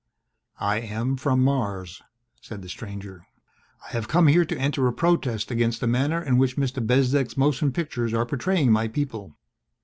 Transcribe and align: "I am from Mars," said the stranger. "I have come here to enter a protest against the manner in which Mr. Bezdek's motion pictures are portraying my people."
"I 0.59 0.77
am 0.77 1.15
from 1.15 1.43
Mars," 1.43 2.01
said 2.41 2.63
the 2.63 2.69
stranger. 2.69 3.27
"I 3.87 3.91
have 3.91 4.07
come 4.07 4.25
here 4.25 4.45
to 4.45 4.57
enter 4.57 4.87
a 4.87 4.93
protest 4.93 5.51
against 5.51 5.79
the 5.79 5.85
manner 5.85 6.19
in 6.19 6.39
which 6.39 6.57
Mr. 6.57 6.83
Bezdek's 6.83 7.37
motion 7.37 7.71
pictures 7.71 8.11
are 8.11 8.25
portraying 8.25 8.71
my 8.71 8.87
people." 8.87 9.35